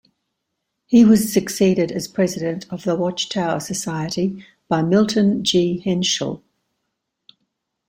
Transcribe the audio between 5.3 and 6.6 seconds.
G. Henschel.